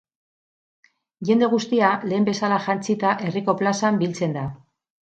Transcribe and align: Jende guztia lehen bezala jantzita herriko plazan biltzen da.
Jende 1.29 1.51
guztia 1.51 1.91
lehen 2.07 2.27
bezala 2.31 2.59
jantzita 2.65 3.15
herriko 3.29 3.59
plazan 3.63 4.05
biltzen 4.05 4.39
da. 4.43 4.51